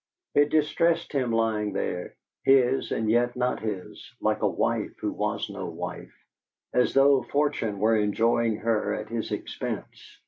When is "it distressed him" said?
0.33-1.31